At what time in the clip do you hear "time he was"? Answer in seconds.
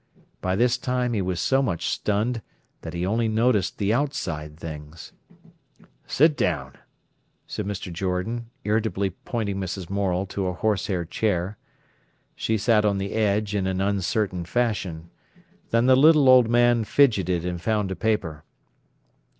0.79-1.39